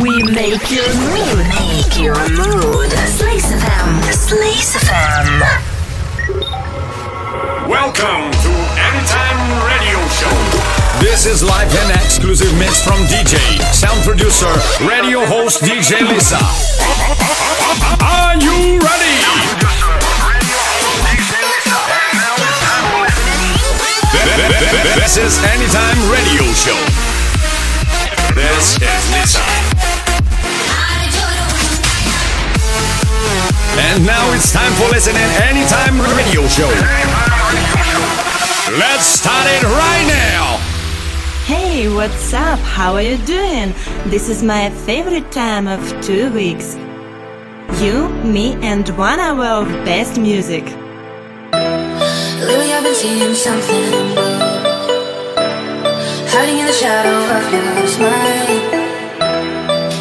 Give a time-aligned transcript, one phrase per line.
[0.00, 1.42] We make your mood.
[1.58, 2.90] Make your mood.
[3.18, 4.02] Slice FM.
[4.14, 5.42] Slice FM.
[7.66, 10.30] Welcome to Anytime Radio Show.
[11.02, 13.38] This is live and exclusive mix from DJ,
[13.74, 14.46] sound producer,
[14.86, 16.38] radio host DJ Lisa.
[17.98, 19.18] Are you ready?
[24.94, 26.78] This is Anytime Radio Show.
[28.34, 29.57] This is Lisa.
[33.76, 36.68] And now it's time for listening Anytime Radio Show.
[38.78, 40.56] Let's start it right now.
[41.44, 42.58] Hey, what's up?
[42.60, 43.74] How are you doing?
[44.06, 46.76] This is my favorite time of two weeks.
[47.80, 50.64] You, me, and one hour of best music.
[52.48, 53.84] Lately I've been seeing something
[56.32, 58.48] Hiding in the shadow of your smile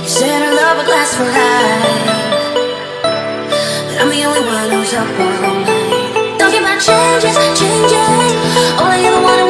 [0.01, 2.16] You said our love would last for life But
[3.99, 8.31] I'm the only one who's up all night Talking about changes, changes.
[8.77, 9.46] All I ever wanted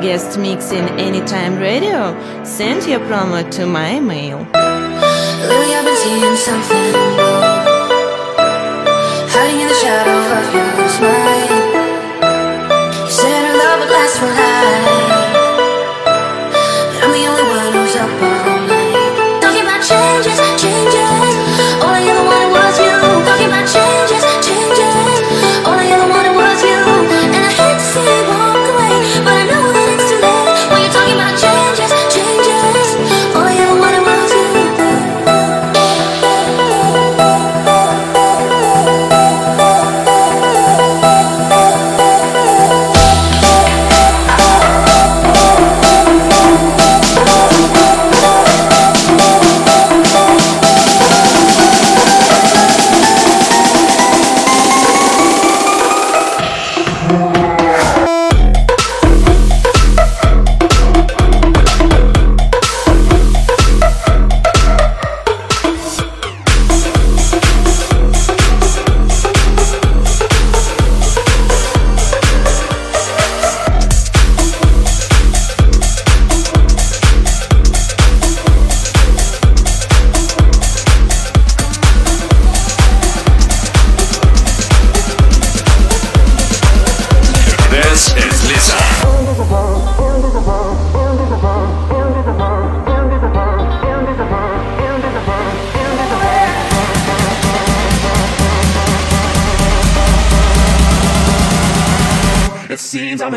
[0.00, 4.38] guest mix in Anytime Radio, send your promo to my mail.
[4.38, 6.92] Lately I've been seeing something.
[9.32, 11.39] Hiding in the shadow of your smile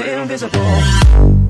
[0.05, 1.42] invisible.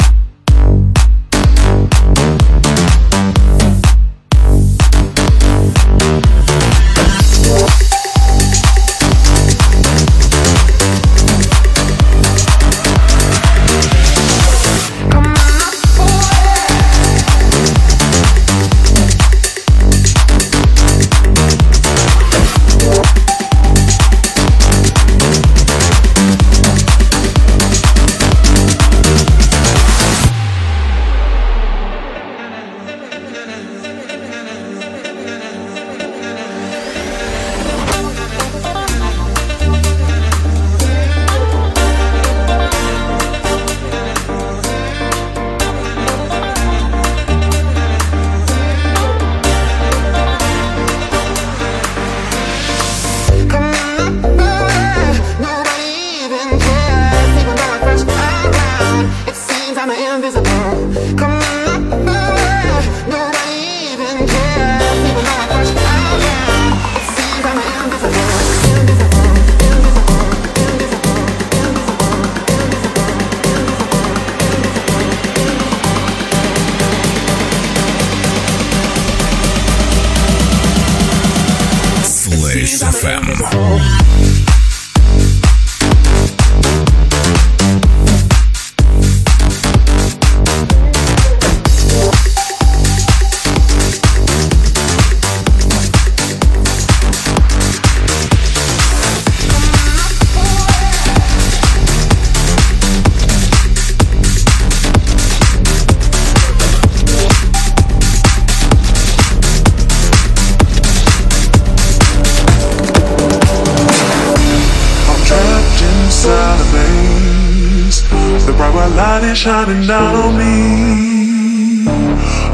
[118.95, 121.87] Light is shining down on me.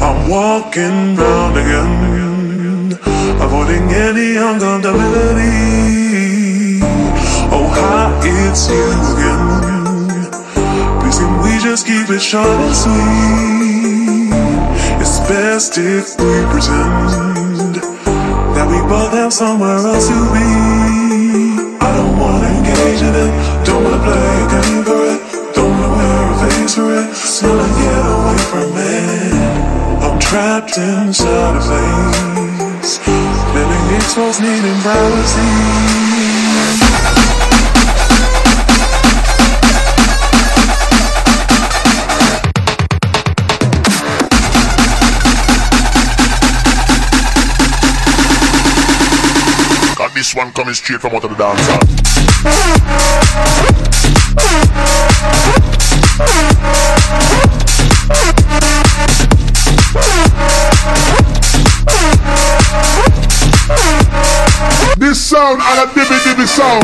[0.06, 2.94] I'm walking round again,
[3.44, 6.82] avoiding any uncomfortability.
[7.52, 9.48] Oh, hi, it's you again.
[11.00, 14.32] Please, can we just keep it short and sweet?
[15.02, 17.76] It's best if we pretend
[18.56, 20.50] that we both have somewhere else to be.
[21.82, 23.32] I don't wanna engage in it,
[23.66, 24.69] don't wanna play a game
[27.40, 29.34] just wanna get away from it.
[30.04, 33.00] I'm trapped inside a place,
[33.54, 35.90] living exposed, needing privacy.
[50.16, 51.80] this one coming straight from out of the dancer.
[65.40, 66.84] Sound and a dibby dibby sound.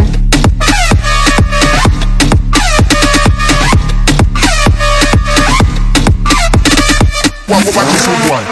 [7.47, 8.45] One?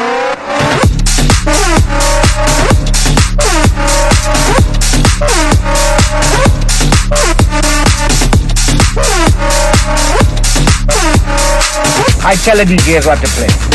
[12.25, 13.72] I tell the DJs what to play.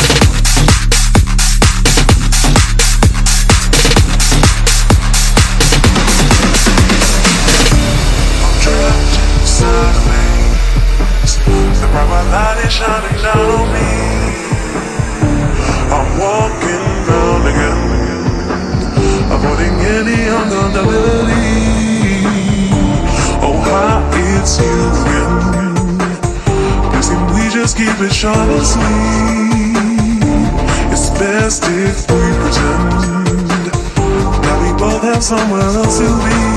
[15.91, 17.81] I'm walking round again,
[19.31, 21.47] avoiding any uncomfortability.
[23.41, 23.63] Oh,
[24.13, 25.33] it's you again.
[27.33, 29.79] We just keep it short and sweet?
[30.91, 33.29] It's best if we pretend
[34.61, 36.48] we both have somewhere else to be.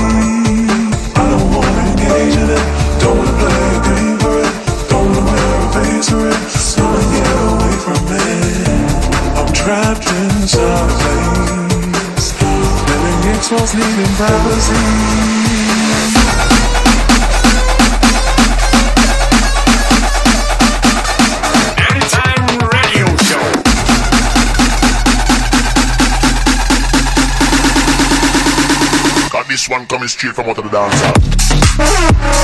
[13.73, 13.89] Anytime
[22.69, 23.41] radio show.
[29.31, 32.42] Got this one coming straight from out of the dancer.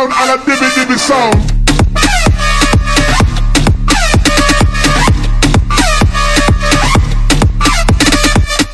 [0.00, 1.34] Sound and a dibby dibby sound.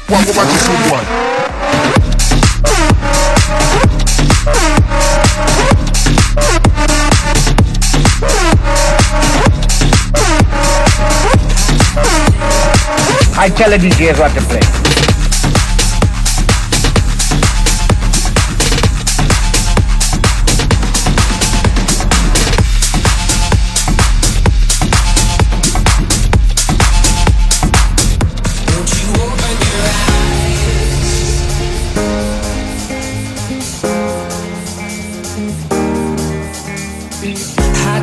[0.09, 1.07] What, what, what this one?
[13.39, 14.76] I tell the DJs what to play.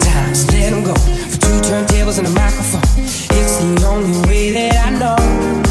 [0.03, 0.93] Times, let them go.
[0.93, 2.81] For two turntables and a microphone.
[2.97, 5.62] It's the only way that I know.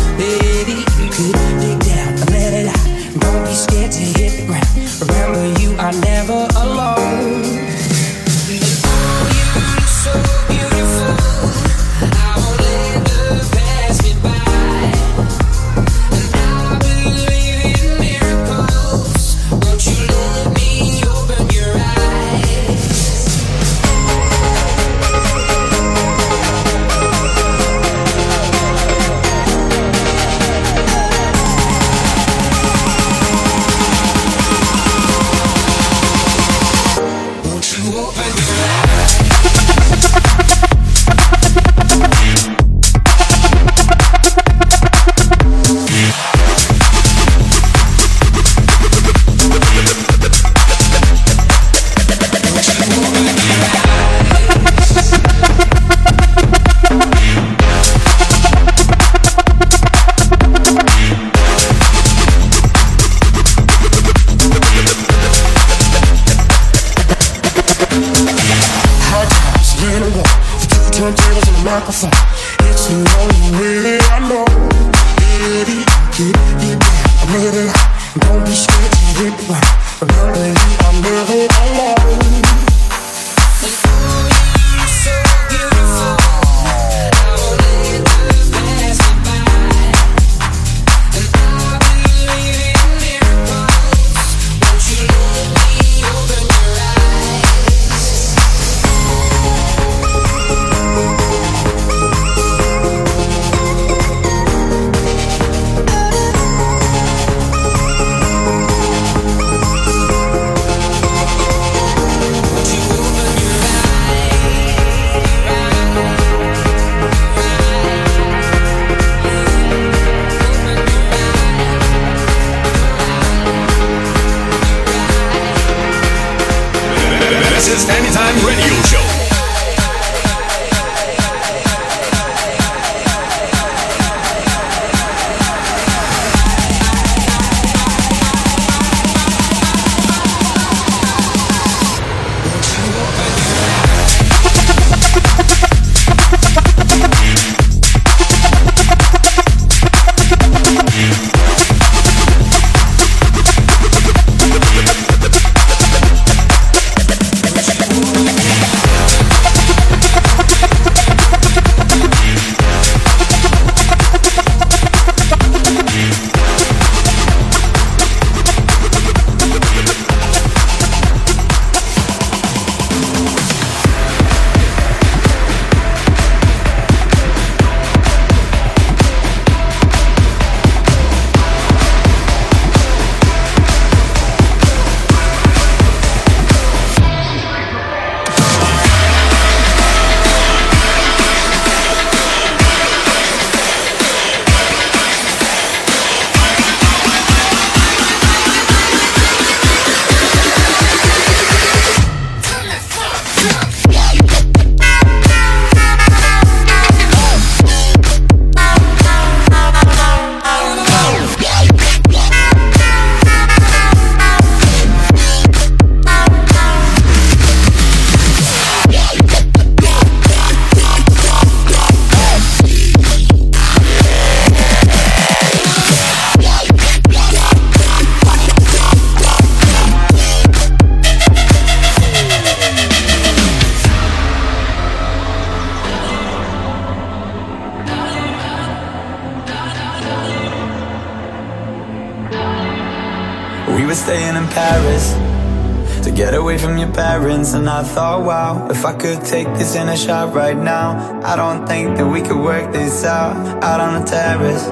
[246.93, 251.21] Parents, and I thought, wow, if I could take this in a shot right now,
[251.25, 254.67] I don't think that we could work this out out on the terrace.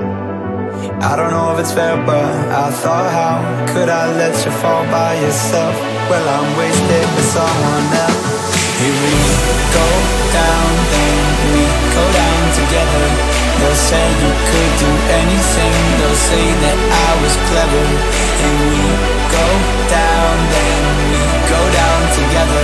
[1.00, 2.24] I don't know if it's fair, but
[2.64, 3.40] I thought, how
[3.72, 5.74] could I let you fall by yourself?
[6.08, 8.20] Well, I'm wasted with someone else.
[8.80, 9.16] Here we
[9.72, 9.88] go
[10.32, 11.16] down, then
[11.56, 11.64] we
[11.96, 13.06] go down together.
[13.60, 14.92] They'll say you could do
[15.24, 17.84] anything, they'll say that I was clever.
[18.44, 18.84] And we
[19.32, 19.46] go
[19.88, 21.79] down, then we go down
[22.30, 22.62] together.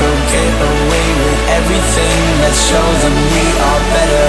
[0.00, 4.26] We'll get away with everything, let's show them we are better.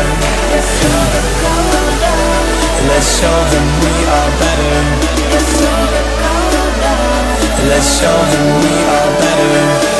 [2.88, 4.75] Let's show them we are better.
[7.69, 9.99] Let's show them we are better.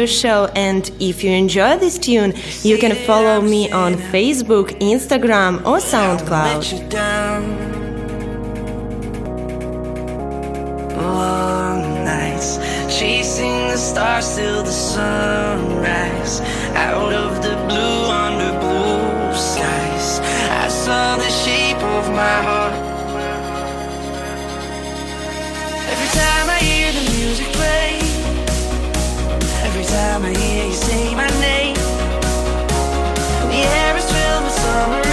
[0.00, 0.46] radio show.
[0.54, 6.90] And if you enjoy this tune, you can follow me on Facebook, Instagram, or SoundCloud.
[10.96, 12.58] long nights
[12.98, 16.40] chasing the stars till the sunrise
[16.74, 20.20] out of the blue under blue skies
[20.64, 22.74] i saw the shape of my heart
[25.92, 28.09] every time i hear the music play
[29.90, 31.74] time I hear you say my name,
[33.50, 35.09] the air is filled with summer.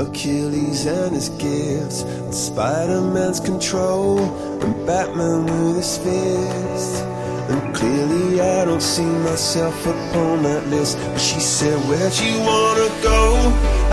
[0.00, 4.18] Hercules and his gifts, and Spider-Man's control,
[4.62, 7.04] and Batman with his fist.
[7.50, 10.96] And clearly I don't see myself upon that list.
[10.96, 13.79] But she said, Where'd you wanna go?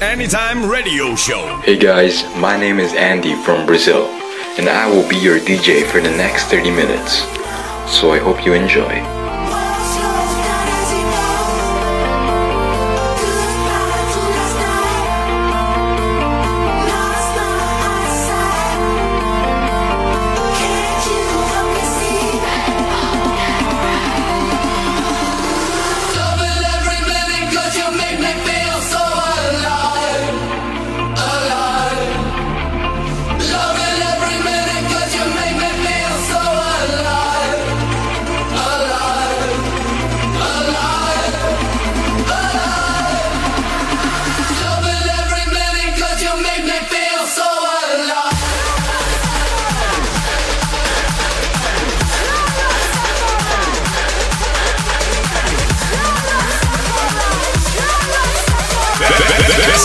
[0.00, 1.60] Anytime radio show.
[1.62, 4.06] Hey guys, my name is Andy from Brazil,
[4.56, 7.18] and I will be your DJ for the next 30 minutes.
[7.86, 9.19] So I hope you enjoy.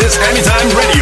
[0.04, 0.95] Anytime ready.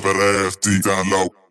[0.00, 1.47] Drop that ass deep down low.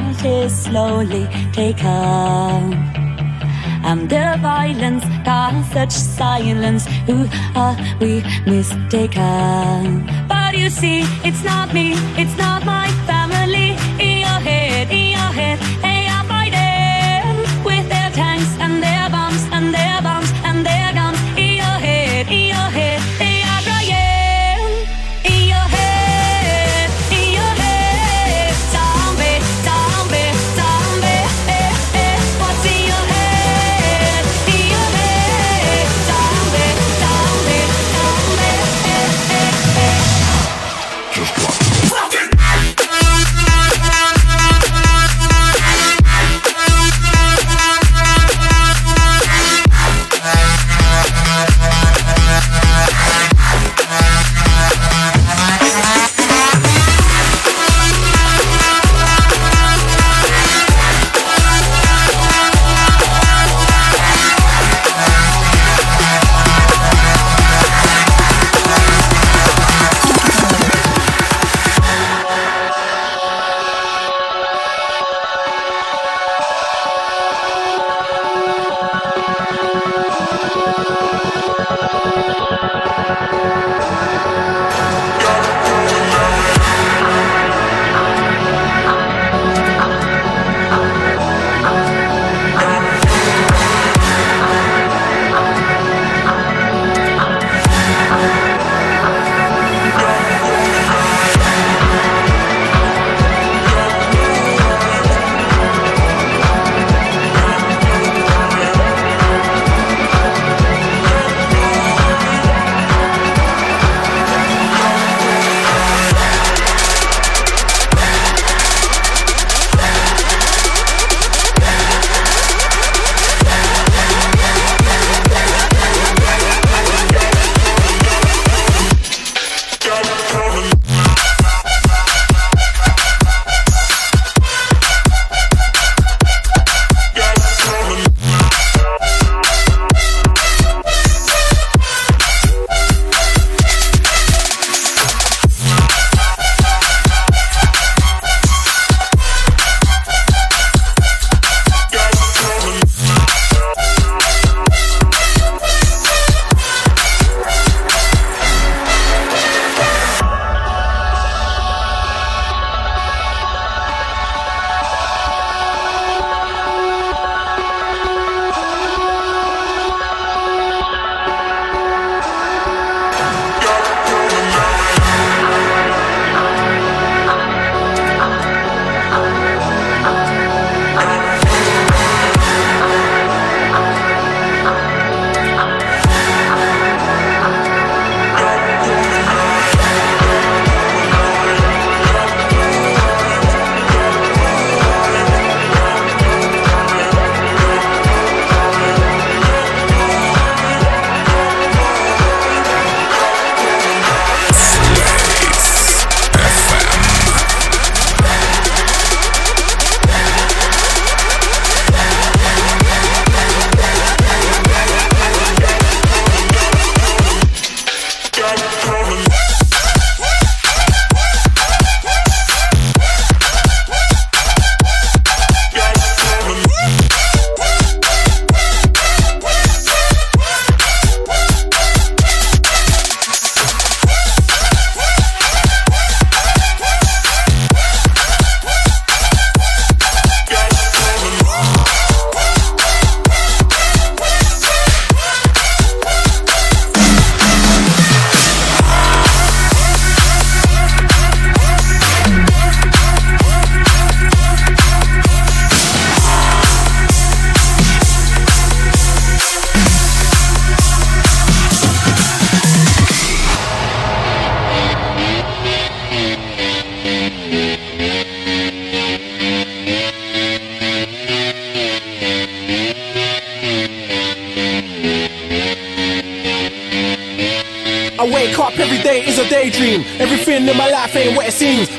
[0.00, 2.72] started slowly take on.
[3.82, 6.86] And the violence got such silence.
[7.06, 10.06] Who are we mistaken?
[10.28, 13.19] But you see, it's not me, it's not my fault.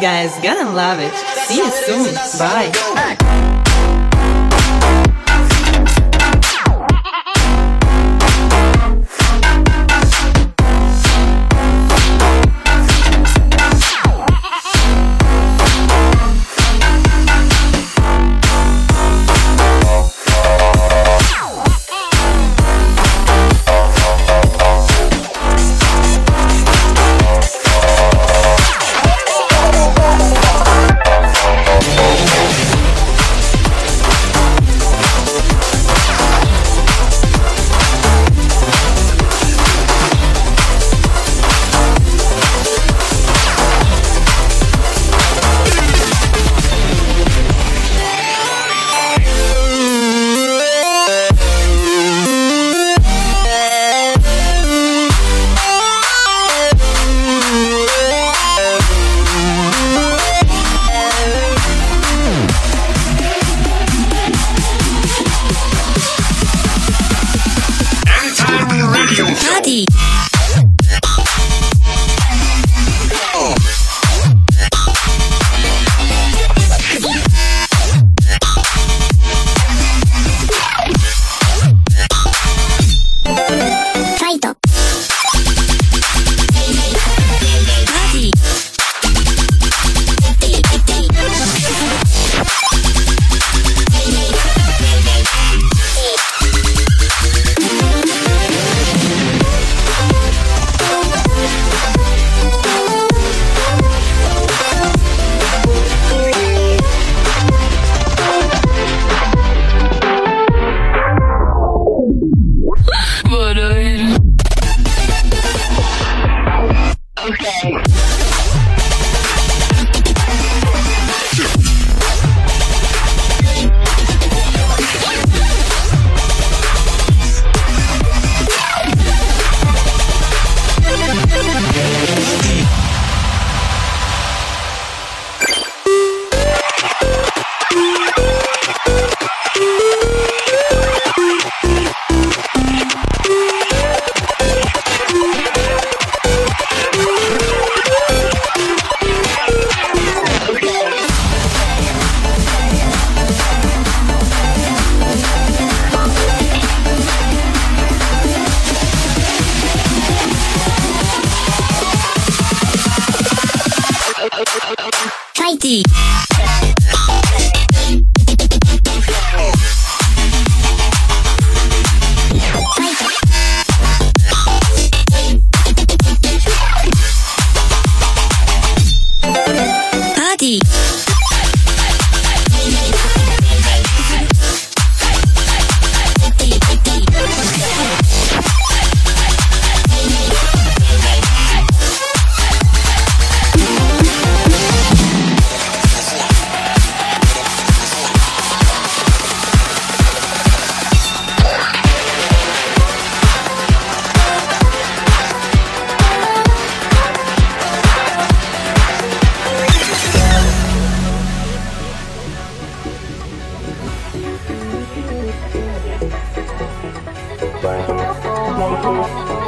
[0.00, 0.36] guys.
[0.40, 1.14] Gonna love it.
[1.14, 2.14] See you soon.
[2.38, 3.45] Bye.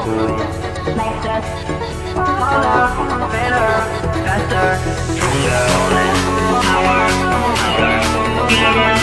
[0.09, 1.44] Like us
[2.16, 3.68] Harder, better,
[4.24, 4.68] faster,
[8.56, 8.97] stronger.